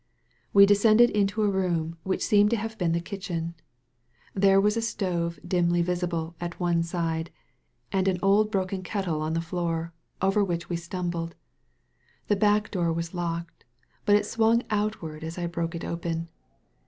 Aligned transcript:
We 0.51 0.65
descended 0.65 1.11
into 1.11 1.43
a 1.43 1.47
room 1.47 1.95
which 2.01 2.25
seemed 2.25 2.49
to 2.49 2.57
have 2.57 2.75
been 2.79 2.91
the 2.91 2.99
kitchen. 2.99 3.53
There 4.33 4.59
was 4.59 4.75
a 4.75 4.81
stove 4.81 5.37
dimly 5.47 5.83
visible 5.83 6.33
at 6.41 6.59
one 6.59 6.81
side, 6.81 7.29
and 7.91 8.07
an 8.07 8.17
old 8.23 8.49
broken 8.49 8.81
kettle 8.81 9.21
on 9.21 9.33
the 9.35 9.41
floor, 9.41 9.61
U 9.63 9.69
A 9.69 9.75
REMEMBERED 9.75 9.91
DREAM 9.91 10.27
over 10.27 10.43
which 10.43 10.69
we 10.69 10.75
stumbled. 10.77 11.35
The 12.29 12.35
back 12.35 12.71
door 12.71 12.91
was 12.91 13.13
locked. 13.13 13.63
But 14.05 14.15
it 14.15 14.25
swung 14.25 14.63
outward 14.71 15.23
as 15.23 15.37
I 15.37 15.45
broke 15.45 15.75
it 15.75 15.85
open. 15.85 16.29